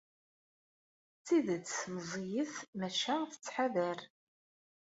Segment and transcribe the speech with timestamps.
[1.17, 3.99] D tidet meẓẓiyet, maca tettḥadar.